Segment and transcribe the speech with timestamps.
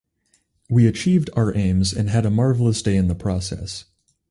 [0.67, 3.85] We achieved our aims and had a marvellous day in the process.